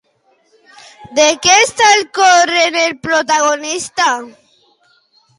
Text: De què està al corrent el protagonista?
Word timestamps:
De 1.17 1.25
què 1.41 1.57
està 1.65 1.89
al 1.97 2.01
corrent 2.19 2.77
el 2.85 2.95
protagonista? 3.03 4.07